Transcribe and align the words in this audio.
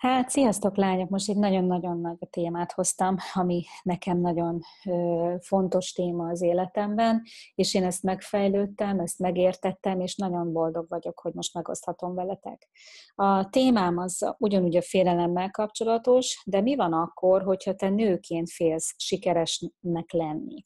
Hát, 0.00 0.28
sziasztok 0.28 0.76
lányok! 0.76 1.08
Most 1.08 1.28
egy 1.28 1.36
nagyon-nagyon 1.36 2.00
nagy 2.00 2.16
témát 2.30 2.72
hoztam, 2.72 3.16
ami 3.34 3.64
nekem 3.82 4.20
nagyon 4.20 4.60
ö, 4.84 5.34
fontos 5.40 5.92
téma 5.92 6.28
az 6.28 6.42
életemben, 6.42 7.22
és 7.54 7.74
én 7.74 7.84
ezt 7.84 8.02
megfejlődtem, 8.02 9.00
ezt 9.00 9.18
megértettem, 9.18 10.00
és 10.00 10.16
nagyon 10.16 10.52
boldog 10.52 10.88
vagyok, 10.88 11.20
hogy 11.20 11.34
most 11.34 11.54
megoszthatom 11.54 12.14
veletek. 12.14 12.68
A 13.14 13.48
témám 13.48 13.98
az 13.98 14.34
ugyanúgy 14.38 14.76
a 14.76 14.82
félelemmel 14.82 15.50
kapcsolatos, 15.50 16.42
de 16.46 16.60
mi 16.60 16.76
van 16.76 16.92
akkor, 16.92 17.42
hogyha 17.42 17.74
te 17.74 17.88
nőként 17.88 18.50
félsz 18.50 18.94
sikeresnek 18.96 20.12
lenni? 20.12 20.64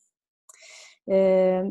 Ö, 1.04 1.66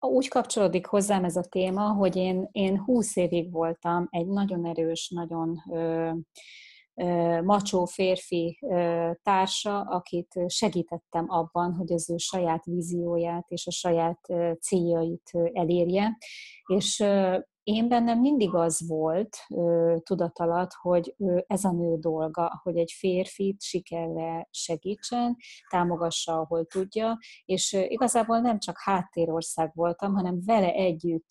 úgy 0.00 0.28
kapcsolódik 0.28 0.86
hozzám 0.86 1.24
ez 1.24 1.36
a 1.36 1.42
téma, 1.48 1.92
hogy 1.92 2.16
én, 2.16 2.48
én 2.52 2.80
20 2.80 3.16
évig 3.16 3.52
voltam 3.52 4.06
egy 4.10 4.26
nagyon 4.26 4.66
erős, 4.66 5.10
nagyon 5.14 5.62
ö, 5.70 6.10
macsó 7.44 7.84
férfi 7.84 8.58
társa, 9.22 9.80
akit 9.80 10.40
segítettem 10.46 11.24
abban, 11.28 11.74
hogy 11.74 11.92
az 11.92 12.10
ő 12.10 12.16
saját 12.16 12.64
vízióját 12.64 13.44
és 13.48 13.66
a 13.66 13.70
saját 13.70 14.20
céljait 14.60 15.30
elérje. 15.52 16.16
És 16.66 17.04
én 17.62 17.88
bennem 17.88 18.20
mindig 18.20 18.54
az 18.54 18.88
volt 18.88 19.36
ö, 19.48 19.96
tudatalat, 20.02 20.72
hogy 20.80 21.14
ez 21.46 21.64
a 21.64 21.72
nő 21.72 21.96
dolga, 21.98 22.60
hogy 22.62 22.76
egy 22.76 22.92
férfit 22.98 23.62
sikerre 23.62 24.48
segítsen, 24.50 25.36
támogassa, 25.68 26.38
ahol 26.38 26.64
tudja, 26.64 27.18
és 27.44 27.72
igazából 27.72 28.38
nem 28.38 28.58
csak 28.58 28.76
háttérország 28.78 29.70
voltam, 29.74 30.14
hanem 30.14 30.40
vele 30.44 30.72
együtt 30.72 31.28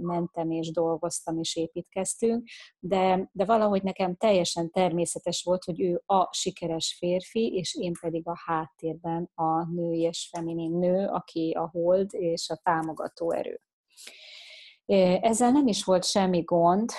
mentem 0.00 0.50
és 0.50 0.70
dolgoztam 0.70 1.38
és 1.38 1.56
építkeztünk, 1.56 2.48
de, 2.78 3.30
de 3.32 3.44
valahogy 3.44 3.82
nekem 3.82 4.16
teljesen 4.16 4.70
természetes 4.70 5.42
volt, 5.44 5.64
hogy 5.64 5.80
ő 5.80 6.02
a 6.06 6.28
sikeres 6.32 6.96
férfi, 6.98 7.52
és 7.54 7.74
én 7.74 7.92
pedig 8.00 8.28
a 8.28 8.38
háttérben 8.44 9.30
a 9.34 9.64
női 9.70 10.00
és 10.00 10.28
feminin 10.32 10.78
nő, 10.78 11.06
aki 11.06 11.50
a 11.58 11.68
hold 11.72 12.08
és 12.12 12.48
a 12.50 12.60
támogató 12.62 13.32
erő. 13.32 13.60
Ezzel 15.20 15.50
nem 15.50 15.66
is 15.66 15.84
volt 15.84 16.04
semmi 16.04 16.40
gond. 16.40 16.90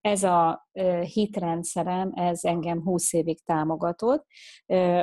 Ez 0.00 0.22
a 0.22 0.66
hitrendszerem, 1.12 2.12
ez 2.14 2.44
engem 2.44 2.82
20 2.82 3.12
évig 3.12 3.44
támogatott. 3.44 4.26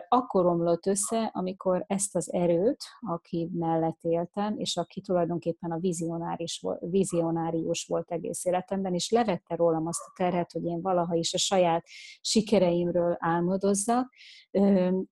Akkor 0.08 0.46
omlott 0.46 0.86
össze, 0.86 1.32
amikor 1.34 1.84
ezt 1.88 2.16
az 2.16 2.34
erőt, 2.34 2.84
aki 3.00 3.50
mellett 3.54 4.00
éltem, 4.02 4.58
és 4.58 4.78
aki 4.78 5.02
tulajdonképpen 5.02 5.72
a 5.72 5.78
vizionáris, 5.78 6.62
vizionárius 6.80 7.86
volt 7.86 8.12
egész 8.12 8.46
életemben, 8.46 8.94
és 8.94 9.10
levette 9.10 9.56
rólam 9.56 9.88
azt 9.88 10.02
a 10.06 10.14
terhet, 10.16 10.52
hogy 10.52 10.66
én 10.66 10.82
valaha 10.82 11.16
is 11.16 11.34
a 11.34 11.38
saját 11.38 11.84
sikereimről 12.22 13.16
álmodozzak, 13.20 14.14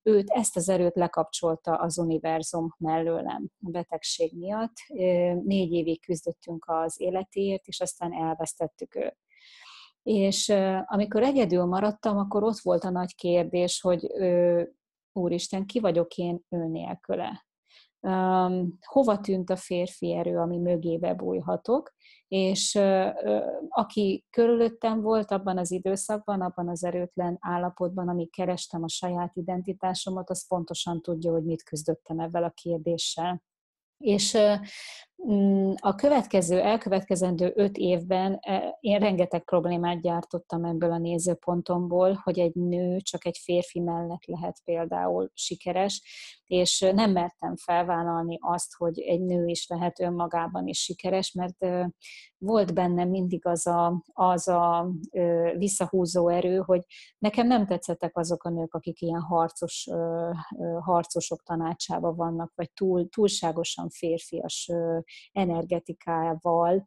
őt, 0.03 0.29
ezt 0.29 0.55
az 0.55 0.69
erőt 0.69 0.95
lekapcsolta 0.95 1.75
az 1.75 1.97
univerzum 1.97 2.75
mellőlem 2.77 3.49
a 3.63 3.69
betegség 3.69 4.37
miatt. 4.37 4.73
Négy 5.43 5.71
évig 5.71 6.01
küzdöttünk 6.49 6.65
az 6.67 7.01
életéért, 7.01 7.67
és 7.67 7.79
aztán 7.79 8.13
elvesztettük 8.13 8.95
őt. 8.95 9.17
És 10.03 10.49
amikor 10.85 11.23
egyedül 11.23 11.65
maradtam, 11.65 12.17
akkor 12.17 12.43
ott 12.43 12.59
volt 12.59 12.83
a 12.83 12.89
nagy 12.89 13.15
kérdés, 13.15 13.81
hogy 13.81 14.05
Úristen, 15.13 15.65
ki 15.65 15.79
vagyok 15.79 16.17
én 16.17 16.45
ő 16.49 16.65
nélküle? 16.65 17.47
Um, 18.01 18.77
hova 18.85 19.19
tűnt 19.19 19.49
a 19.49 19.55
férfi 19.55 20.13
erő, 20.13 20.37
ami 20.37 20.57
mögébe 20.57 21.13
bújhatok, 21.13 21.93
és 22.27 22.75
uh, 22.75 23.09
aki 23.69 24.25
körülöttem 24.29 25.01
volt 25.01 25.31
abban 25.31 25.57
az 25.57 25.71
időszakban, 25.71 26.41
abban 26.41 26.69
az 26.69 26.83
erőtlen 26.83 27.37
állapotban, 27.39 28.07
amíg 28.07 28.31
kerestem 28.31 28.83
a 28.83 28.89
saját 28.89 29.35
identitásomat, 29.35 30.29
az 30.29 30.47
pontosan 30.47 31.01
tudja, 31.01 31.31
hogy 31.31 31.43
mit 31.43 31.63
küzdöttem 31.63 32.19
ebben 32.19 32.43
a 32.43 32.51
kérdéssel. 32.51 33.43
És 33.97 34.37
a 35.75 35.95
következő, 35.95 36.59
elkövetkezendő 36.59 37.51
öt 37.55 37.77
évben 37.77 38.37
e, 38.41 38.77
én 38.79 38.99
rengeteg 38.99 39.43
problémát 39.43 40.01
gyártottam 40.01 40.63
ebből 40.65 40.91
a 40.91 40.97
nézőpontomból, 40.97 42.19
hogy 42.23 42.39
egy 42.39 42.55
nő 42.55 42.99
csak 42.99 43.25
egy 43.25 43.37
férfi 43.43 43.79
mellett 43.79 44.25
lehet 44.25 44.61
például 44.63 45.31
sikeres, 45.33 46.01
és 46.45 46.79
nem 46.79 47.11
mertem 47.11 47.55
felvállalni 47.55 48.37
azt, 48.41 48.75
hogy 48.75 48.99
egy 48.99 49.21
nő 49.21 49.45
is 49.45 49.67
lehet 49.67 49.99
önmagában 49.99 50.67
is 50.67 50.79
sikeres, 50.79 51.31
mert 51.31 51.65
volt 52.37 52.73
bennem 52.73 53.09
mindig 53.09 53.45
az 53.45 53.67
a, 53.67 54.03
az 54.13 54.47
a 54.47 54.91
visszahúzó 55.57 56.29
erő, 56.29 56.57
hogy 56.57 56.81
nekem 57.17 57.47
nem 57.47 57.65
tetszettek 57.65 58.17
azok 58.17 58.43
a 58.43 58.49
nők, 58.49 58.73
akik 58.73 59.01
ilyen 59.01 59.21
harcos, 59.21 59.87
harcosok 60.79 61.43
tanácsában 61.43 62.15
vannak, 62.15 62.51
vagy 62.55 62.71
túl, 62.71 63.09
túlságosan 63.09 63.89
férfias 63.89 64.71
energetikával 65.31 66.85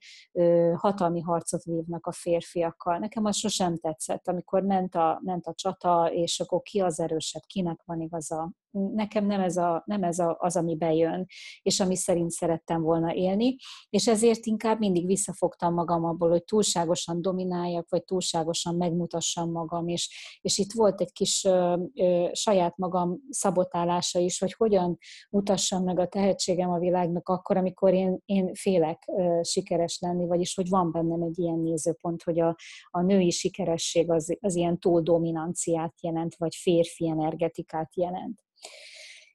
hatalmi 0.75 1.21
harcot 1.21 1.63
vívnak 1.63 2.07
a 2.07 2.13
férfiakkal. 2.13 2.99
Nekem 2.99 3.25
az 3.25 3.37
sosem 3.37 3.77
tetszett, 3.77 4.29
amikor 4.29 4.63
ment 4.63 4.95
a, 4.95 5.21
ment 5.25 5.47
a 5.47 5.55
csata, 5.55 6.11
és 6.13 6.41
akkor 6.41 6.63
ki 6.63 6.81
az 6.81 7.01
erősebb, 7.01 7.43
kinek 7.47 7.83
van 7.85 8.01
igaza, 8.01 8.53
nekem 8.73 9.27
nem 9.27 9.41
ez, 9.41 9.57
a, 9.57 9.83
nem 9.87 10.03
ez 10.03 10.19
a, 10.19 10.37
az, 10.41 10.57
ami 10.57 10.77
bejön, 10.77 11.27
és 11.63 11.81
ami 11.81 11.97
szerint 11.97 12.31
szerettem 12.31 12.83
volna 12.83 13.15
élni, 13.15 13.57
és 13.91 14.09
ezért 14.09 14.47
inkább 14.47 14.79
mindig 14.79 15.07
visszafogtam 15.07 15.75
magam 15.75 16.05
abból, 16.05 16.31
hogy 16.31 16.45
túlságosan 16.45 17.23
domináljak, 17.23 17.91
vagy 17.91 18.05
túlságosan 18.05 18.75
megmutassam 18.75 19.51
magam, 19.51 19.89
és, 19.89 20.39
és 20.41 20.59
itt 20.59 20.73
volt 20.73 21.01
egy 21.01 21.13
kis 21.13 21.45
ö, 21.45 21.83
ö, 21.95 22.29
saját 22.33 22.77
magam 22.77 23.19
szabotálása 23.31 24.19
is, 24.19 24.39
hogy 24.39 24.53
hogyan 24.53 24.99
mutassam 25.31 25.85
meg 25.85 25.99
a 25.99 26.09
tehetségem 26.09 26.71
a 26.71 26.79
világnak 26.79 27.29
akkor, 27.29 27.57
amikor 27.57 27.93
én, 27.93 28.19
én 28.25 28.55
félek 28.55 29.03
ö, 29.07 29.41
sikeres 29.43 29.99
lenni, 30.01 30.27
vagyis 30.27 30.55
hogy 30.55 30.69
van 30.69 30.93
bennem 30.93 31.23
egy 31.23 31.39
ilyen 31.39 31.59
nézőpont, 31.59 32.23
hogy 32.23 32.41
a, 32.41 32.57
a 32.91 33.03
női 33.03 33.31
sikeresség 33.31 34.11
az, 34.11 34.37
az 34.41 34.57
ilyen 34.57 34.79
túl 34.79 35.03
dominanciát 35.03 35.95
jelent, 36.03 36.35
vagy 36.37 36.55
férfi 36.55 37.09
energetikát 37.09 37.97
jelent. 37.97 38.41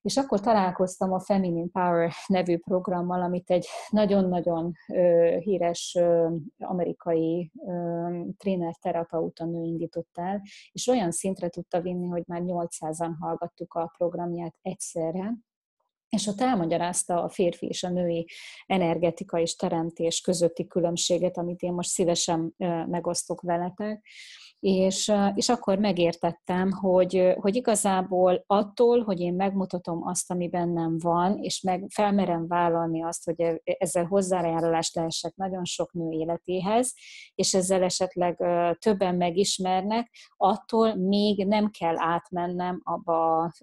És 0.02 0.18
akkor 0.18 0.40
találkoztam 0.40 1.14
a 1.14 1.20
Feminine 1.20 1.70
Power 1.72 2.12
nevű 2.28 2.58
programmal, 2.58 3.22
amit 3.22 3.50
egy 3.50 3.68
nagyon-nagyon 3.90 4.74
híres 5.40 5.98
amerikai 6.58 7.52
tréner-terapeuta 8.38 9.46
nő 9.46 9.62
indított 9.62 10.12
el, 10.14 10.42
és 10.72 10.88
olyan 10.88 11.12
szintre 11.12 11.50
tudta 11.50 11.82
vinni, 11.82 12.08
hogy 12.08 12.24
már 12.28 12.42
800-an 12.46 13.12
hallgattuk 13.20 13.74
a 13.74 13.94
programját 13.98 14.56
egyszerre, 14.62 15.34
és 16.10 16.28
ott 16.28 16.42
elmagyarázta 16.42 17.24
a 17.24 17.30
férfi 17.30 17.66
és 17.66 17.84
a 17.84 17.90
női 17.90 18.28
energetika 18.66 19.40
és 19.40 19.56
teremtés 19.56 20.22
közötti 20.22 20.68
különbséget, 20.68 21.38
amit 21.38 21.62
én 21.62 21.74
most 21.74 21.90
szívesen 21.90 22.54
megosztok 22.88 23.42
veletek, 23.42 24.06
és, 24.60 25.12
és 25.36 25.50
akkor 25.50 25.78
megértettem, 25.78 26.72
hogy, 26.72 27.34
hogy 27.36 27.56
igazából 27.56 28.44
attól, 28.48 29.04
hogy 29.04 29.20
én 29.20 29.34
megmutatom 29.34 30.08
azt, 30.08 30.32
ami 30.32 30.50
bennem 30.50 30.98
van, 31.00 31.38
és 31.44 31.62
meg 31.62 31.86
felmerem 31.90 32.48
vállalni 32.48 33.04
azt, 33.04 33.26
hogy 33.26 33.42
e, 33.42 33.62
ezzel 33.64 34.06
hozzájárulást 34.06 34.96
lehessek 34.96 35.36
nagyon 35.36 35.66
sok 35.66 35.94
nő 35.94 36.10
életéhez, 36.12 36.94
és 37.36 37.54
ezzel 37.54 37.84
esetleg 37.84 38.36
többen 38.80 39.16
megismernek, 39.16 40.12
attól 40.38 40.96
még 40.96 41.46
nem 41.46 41.70
kell 41.70 41.96
átmennem 41.98 42.82
abba 42.84 43.42
a 43.42 43.54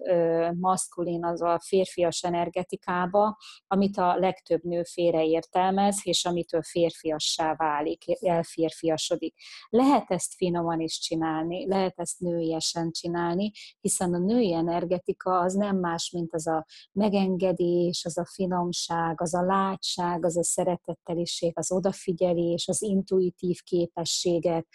maszkulin, 0.59 1.25
az 1.25 1.41
a 1.41 1.59
férfias 1.63 2.23
energetikába, 2.35 3.37
amit 3.67 3.97
a 3.97 4.15
legtöbb 4.15 4.63
nő 4.63 4.83
félreértelmez, 4.83 5.99
és 6.03 6.25
amitől 6.25 6.61
férfiassá 6.63 7.55
válik, 7.55 8.03
elférfiasodik. 8.25 9.35
Lehet 9.69 10.11
ezt 10.11 10.33
finoman 10.33 10.79
is 10.79 10.99
csinálni, 10.99 11.67
lehet 11.67 11.99
ezt 11.99 12.19
nőiesen 12.19 12.91
csinálni, 12.91 13.51
hiszen 13.81 14.13
a 14.13 14.17
női 14.17 14.53
energetika 14.53 15.39
az 15.39 15.53
nem 15.53 15.77
más, 15.77 16.11
mint 16.11 16.33
az 16.33 16.47
a 16.47 16.65
megengedés, 16.91 18.05
az 18.05 18.17
a 18.17 18.25
finomság, 18.25 19.21
az 19.21 19.33
a 19.33 19.41
látság, 19.41 20.25
az 20.25 20.37
a 20.37 20.43
szeretetteliség, 20.43 21.51
az 21.55 21.71
odafigyelés, 21.71 22.67
az 22.67 22.81
intuitív 22.81 23.59
képességek, 23.63 24.67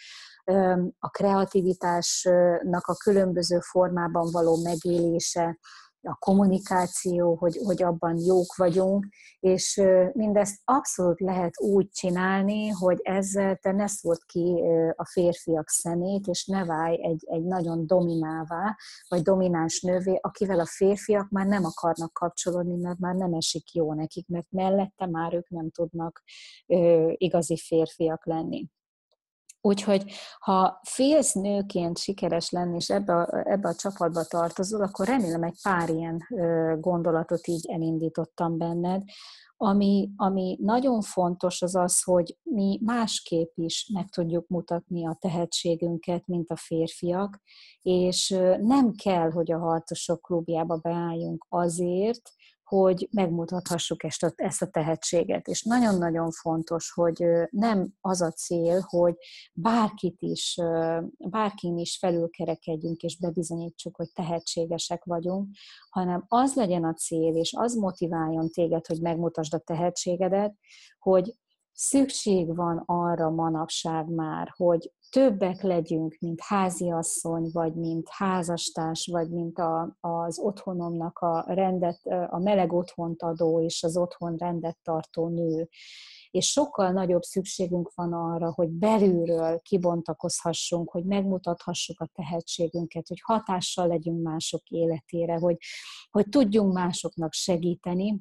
a 0.99 1.09
kreativitásnak 1.09 2.87
a 2.87 2.93
különböző 2.93 3.59
formában 3.59 4.29
való 4.31 4.61
megélése, 4.63 5.59
a 6.03 6.15
kommunikáció, 6.15 7.35
hogy, 7.35 7.57
hogy 7.65 7.83
abban 7.83 8.17
jók 8.17 8.55
vagyunk, 8.55 9.07
és 9.39 9.81
mindezt 10.13 10.61
abszolút 10.63 11.19
lehet 11.19 11.61
úgy 11.61 11.89
csinálni, 11.89 12.67
hogy 12.67 12.99
ezzel 13.01 13.55
te 13.55 13.71
ne 13.71 13.87
szólt 13.87 14.23
ki 14.23 14.63
a 14.95 15.05
férfiak 15.05 15.69
szemét, 15.69 16.27
és 16.27 16.45
ne 16.45 16.65
válj 16.65 17.03
egy, 17.03 17.25
egy 17.27 17.43
nagyon 17.43 17.87
dominává, 17.87 18.75
vagy 19.07 19.21
domináns 19.21 19.81
nővé, 19.81 20.19
akivel 20.21 20.59
a 20.59 20.65
férfiak 20.65 21.29
már 21.29 21.45
nem 21.45 21.65
akarnak 21.65 22.13
kapcsolódni, 22.13 22.75
mert 22.75 22.99
már 22.99 23.15
nem 23.15 23.33
esik 23.33 23.73
jó 23.73 23.93
nekik, 23.93 24.27
mert 24.27 24.47
mellette 24.49 25.05
már 25.05 25.33
ők 25.33 25.49
nem 25.49 25.69
tudnak 25.69 26.23
igazi 27.17 27.57
férfiak 27.57 28.25
lenni. 28.25 28.69
Úgyhogy 29.61 30.11
ha 30.39 30.79
félsz 30.83 31.33
nőként 31.33 31.97
sikeres 31.97 32.49
lenni, 32.49 32.75
és 32.75 32.89
ebbe 32.89 33.13
a, 33.13 33.41
ebbe 33.43 33.69
a 33.69 33.75
csapatba 33.75 34.23
tartozol, 34.23 34.81
akkor 34.81 35.07
remélem 35.07 35.43
egy 35.43 35.59
pár 35.63 35.89
ilyen 35.89 36.27
gondolatot 36.79 37.47
így 37.47 37.65
elindítottam 37.69 38.57
benned, 38.57 39.03
ami, 39.63 40.09
ami 40.15 40.57
nagyon 40.61 41.01
fontos 41.01 41.61
az 41.61 41.75
az, 41.75 42.03
hogy 42.03 42.37
mi 42.43 42.79
másképp 42.83 43.51
is 43.55 43.89
meg 43.93 44.09
tudjuk 44.09 44.47
mutatni 44.47 45.07
a 45.07 45.17
tehetségünket, 45.19 46.27
mint 46.27 46.51
a 46.51 46.55
férfiak, 46.55 47.39
és 47.81 48.29
nem 48.59 48.91
kell, 48.91 49.31
hogy 49.31 49.51
a 49.51 49.59
harcosok 49.59 50.21
klubjába 50.21 50.77
beálljunk 50.77 51.45
azért, 51.49 52.21
hogy 52.71 53.07
megmutathassuk 53.11 54.03
ezt 54.03 54.23
a, 54.23 54.33
ezt 54.35 54.61
a 54.61 54.67
tehetséget. 54.69 55.47
És 55.47 55.63
nagyon-nagyon 55.63 56.31
fontos, 56.31 56.91
hogy 56.91 57.25
nem 57.49 57.93
az 58.01 58.21
a 58.21 58.31
cél, 58.31 58.85
hogy 58.85 59.15
bárkit 59.53 60.21
is, 60.21 60.57
bárkin 61.17 61.77
is 61.77 61.97
felülkerekedjünk 61.97 63.01
és 63.01 63.17
bebizonyítsuk, 63.17 63.95
hogy 63.95 64.11
tehetségesek 64.13 65.03
vagyunk, 65.03 65.55
hanem 65.89 66.25
az 66.27 66.55
legyen 66.55 66.83
a 66.83 66.93
cél, 66.93 67.35
és 67.35 67.53
az 67.57 67.75
motiváljon 67.75 68.49
téged, 68.49 68.85
hogy 68.85 69.01
megmutasd 69.01 69.53
a 69.53 69.59
tehetségedet, 69.59 70.55
hogy 70.99 71.35
szükség 71.73 72.55
van 72.55 72.83
arra 72.85 73.29
manapság 73.29 74.07
már, 74.09 74.53
hogy 74.55 74.91
többek 75.11 75.61
legyünk, 75.61 76.17
mint 76.19 76.41
háziasszony, 76.41 77.49
vagy 77.53 77.73
mint 77.75 78.07
házastárs, 78.09 79.07
vagy 79.11 79.29
mint 79.29 79.59
a, 79.59 79.97
az 79.99 80.39
otthonomnak 80.39 81.17
a 81.19 81.45
rendet, 81.47 81.99
a 82.29 82.39
meleg 82.39 82.73
otthont 82.73 83.21
adó 83.21 83.61
és 83.61 83.83
az 83.83 83.97
otthon 83.97 84.35
rendet 84.37 84.77
tartó 84.83 85.27
nő. 85.27 85.69
És 86.31 86.47
sokkal 86.47 86.91
nagyobb 86.91 87.21
szükségünk 87.21 87.91
van 87.95 88.13
arra, 88.13 88.53
hogy 88.53 88.69
belülről 88.69 89.59
kibontakozhassunk, 89.59 90.89
hogy 90.89 91.03
megmutathassuk 91.03 91.99
a 91.99 92.09
tehetségünket, 92.13 93.07
hogy 93.07 93.19
hatással 93.21 93.87
legyünk 93.87 94.23
mások 94.23 94.61
életére, 94.69 95.35
hogy, 95.35 95.57
hogy 96.11 96.29
tudjunk 96.29 96.73
másoknak 96.73 97.33
segíteni, 97.33 98.19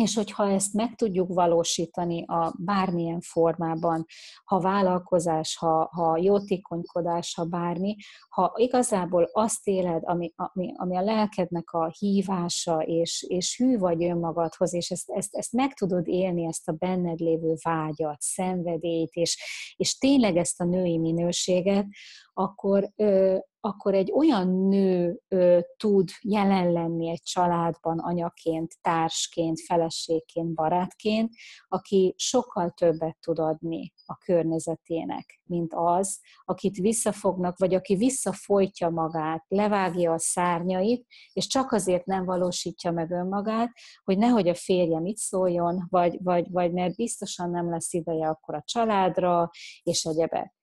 és 0.00 0.14
hogyha 0.14 0.50
ezt 0.50 0.74
meg 0.74 0.94
tudjuk 0.94 1.34
valósítani 1.34 2.24
a 2.26 2.54
bármilyen 2.58 3.20
formában, 3.20 4.04
ha 4.44 4.60
vállalkozás, 4.60 5.56
ha, 5.56 5.88
ha 5.92 6.16
jótékonykodás, 6.16 7.34
ha 7.34 7.44
bármi, 7.44 7.96
ha 8.28 8.52
igazából 8.56 9.28
azt 9.32 9.68
éled, 9.68 10.02
ami, 10.04 10.32
ami, 10.36 10.72
ami 10.76 10.96
a 10.96 11.00
lelkednek 11.00 11.70
a 11.70 11.90
hívása, 11.98 12.78
és, 12.78 13.24
és 13.28 13.56
hű 13.56 13.78
vagy 13.78 14.04
önmagadhoz, 14.04 14.74
és 14.74 14.90
ezt, 14.90 15.10
ezt, 15.10 15.34
ezt 15.34 15.52
meg 15.52 15.72
tudod 15.74 16.08
élni, 16.08 16.46
ezt 16.46 16.68
a 16.68 16.72
benned 16.72 17.18
lévő 17.18 17.54
vágyat, 17.62 18.20
szenvedélyt, 18.20 19.12
és, 19.12 19.42
és 19.76 19.98
tényleg 19.98 20.36
ezt 20.36 20.60
a 20.60 20.64
női 20.64 20.98
minőséget, 20.98 21.86
akkor, 22.40 22.92
akkor 23.60 23.94
egy 23.94 24.12
olyan 24.12 24.48
nő 24.48 25.20
tud 25.76 26.08
jelen 26.20 26.72
lenni 26.72 27.10
egy 27.10 27.22
családban 27.22 27.98
anyaként, 27.98 28.74
társként, 28.80 29.60
feleségként, 29.60 30.54
barátként, 30.54 31.32
aki 31.68 32.14
sokkal 32.16 32.70
többet 32.70 33.16
tud 33.20 33.38
adni 33.38 33.92
a 34.04 34.16
környezetének, 34.16 35.40
mint 35.44 35.72
az, 35.74 36.20
akit 36.44 36.76
visszafognak, 36.76 37.58
vagy 37.58 37.74
aki 37.74 37.96
visszafolytja 37.96 38.88
magát, 38.88 39.44
levágja 39.48 40.12
a 40.12 40.18
szárnyait, 40.18 41.06
és 41.32 41.46
csak 41.46 41.72
azért 41.72 42.04
nem 42.04 42.24
valósítja 42.24 42.90
meg 42.90 43.10
önmagát, 43.10 43.70
hogy 44.04 44.18
nehogy 44.18 44.48
a 44.48 44.54
férje 44.54 45.00
mit 45.00 45.16
szóljon, 45.16 45.86
vagy, 45.90 46.18
vagy, 46.22 46.50
vagy 46.50 46.72
mert 46.72 46.96
biztosan 46.96 47.50
nem 47.50 47.70
lesz 47.70 47.92
ideje 47.92 48.28
akkor 48.28 48.54
a 48.54 48.62
családra, 48.64 49.50
és 49.82 50.04
egyebek. 50.04 50.58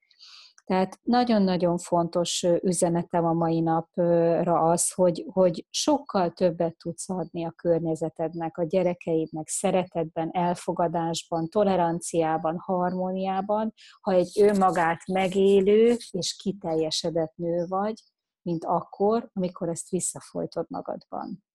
Tehát 0.67 0.99
nagyon-nagyon 1.03 1.77
fontos 1.77 2.45
üzenetem 2.61 3.25
a 3.25 3.33
mai 3.33 3.59
napra 3.59 4.59
az, 4.59 4.91
hogy, 4.93 5.25
hogy 5.27 5.65
sokkal 5.69 6.31
többet 6.31 6.77
tudsz 6.77 7.09
adni 7.09 7.45
a 7.45 7.51
környezetednek, 7.51 8.57
a 8.57 8.63
gyerekeidnek 8.63 9.47
szeretetben, 9.47 10.29
elfogadásban, 10.31 11.49
toleranciában, 11.49 12.57
harmóniában, 12.57 13.73
ha 14.01 14.11
egy 14.11 14.41
önmagát 14.41 15.07
megélő 15.07 15.95
és 16.11 16.35
kiteljesedett 16.35 17.35
nő 17.35 17.65
vagy, 17.67 18.01
mint 18.41 18.65
akkor, 18.65 19.29
amikor 19.33 19.69
ezt 19.69 19.89
visszafolytod 19.89 20.65
magadban. 20.69 21.46